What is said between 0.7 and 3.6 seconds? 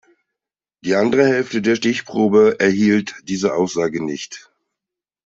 Die andere Hälfte der Stichprobe erhielt diese